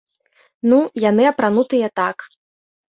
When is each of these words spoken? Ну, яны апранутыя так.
Ну, 0.71 0.79
яны 1.09 1.29
апранутыя 1.33 1.87
так. 2.03 2.17